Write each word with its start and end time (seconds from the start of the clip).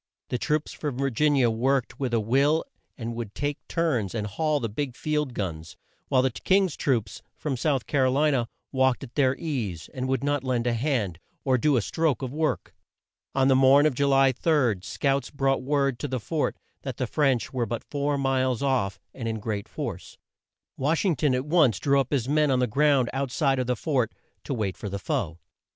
The 0.29 0.39
troops 0.39 0.73
from 0.73 0.97
Vir 0.97 1.11
gin 1.11 1.35
i 1.35 1.39
a 1.41 1.51
worked 1.51 1.99
with 1.99 2.11
a 2.11 2.19
will 2.19 2.65
and 2.97 3.13
would 3.13 3.35
take 3.35 3.59
turns 3.67 4.15
and 4.15 4.25
haul 4.25 4.59
the 4.59 4.67
big 4.67 4.95
field 4.95 5.35
guns, 5.35 5.77
while 6.07 6.23
the 6.23 6.31
King's 6.31 6.75
troops, 6.75 7.21
from 7.37 7.55
South 7.55 7.85
Car 7.85 8.05
o 8.07 8.11
li 8.11 8.31
na, 8.31 8.45
walked 8.71 9.03
at 9.03 9.13
their 9.13 9.35
ease, 9.35 9.91
and 9.93 10.07
would 10.07 10.23
not 10.23 10.43
lend 10.43 10.65
a 10.65 10.73
hand, 10.73 11.19
or 11.43 11.55
do 11.55 11.77
a 11.77 11.83
stroke 11.83 12.23
of 12.23 12.33
work. 12.33 12.73
On 13.35 13.47
the 13.47 13.55
morn 13.55 13.85
of 13.85 13.93
Ju 13.93 14.07
ly 14.07 14.31
3, 14.31 14.77
scouts 14.81 15.29
brought 15.29 15.61
word 15.61 15.99
to 15.99 16.07
the 16.07 16.19
fort 16.19 16.57
that 16.81 16.97
the 16.97 17.05
French 17.05 17.53
were 17.53 17.67
but 17.67 17.83
four 17.83 18.17
miles 18.17 18.63
off, 18.63 18.99
and 19.13 19.27
in 19.27 19.39
great 19.39 19.69
force. 19.69 20.17
Wash 20.77 21.05
ing 21.05 21.15
ton 21.15 21.35
at 21.35 21.45
once 21.45 21.77
drew 21.77 21.99
up 21.99 22.09
his 22.11 22.27
men 22.27 22.49
on 22.49 22.57
the 22.57 22.65
ground 22.65 23.07
out 23.13 23.29
side 23.29 23.59
of 23.59 23.67
the 23.67 23.75
fort, 23.75 24.13
to 24.45 24.55
wait 24.55 24.75
for 24.77 24.89
the 24.89 24.97
foe. 24.97 25.37